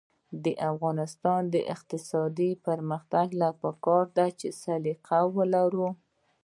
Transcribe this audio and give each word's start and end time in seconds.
د 0.43 0.45
افغانستان 0.71 1.41
د 1.53 1.55
اقتصادي 1.75 2.51
پرمختګ 2.67 3.27
لپاره 3.41 3.59
پکار 3.61 4.05
ده 4.17 4.27
چې 4.39 4.47
سلیقه 4.63 5.19
ولرو. 5.35 5.89